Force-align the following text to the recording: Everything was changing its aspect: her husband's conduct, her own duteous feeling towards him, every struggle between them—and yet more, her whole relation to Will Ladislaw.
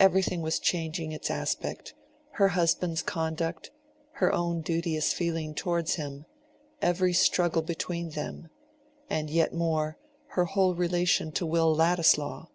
Everything 0.00 0.40
was 0.40 0.58
changing 0.58 1.12
its 1.12 1.30
aspect: 1.30 1.92
her 2.36 2.48
husband's 2.56 3.02
conduct, 3.02 3.70
her 4.12 4.32
own 4.34 4.62
duteous 4.62 5.12
feeling 5.12 5.54
towards 5.54 5.96
him, 5.96 6.24
every 6.80 7.12
struggle 7.12 7.60
between 7.60 8.08
them—and 8.08 9.28
yet 9.28 9.52
more, 9.52 9.98
her 10.28 10.46
whole 10.46 10.74
relation 10.74 11.30
to 11.32 11.44
Will 11.44 11.74
Ladislaw. 11.76 12.46